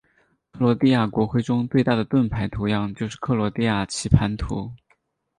[0.53, 4.71] 克罗地亚国徽中最大的盾章图样就是克罗地亚棋盘图。